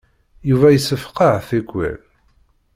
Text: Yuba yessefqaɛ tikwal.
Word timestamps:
Yuba 0.49 0.67
yessefqaɛ 0.71 1.35
tikwal. 1.47 1.99